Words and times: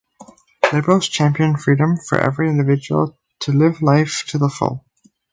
Liberals 0.73 1.07
champion 1.07 1.55
freedom 1.55 1.95
for 1.95 2.17
every 2.17 2.49
individual 2.49 3.19
to 3.39 3.51
live 3.51 3.81
their 3.81 3.97
life 3.97 4.23
to 4.29 4.39
the 4.39 4.49
full. 4.49 4.83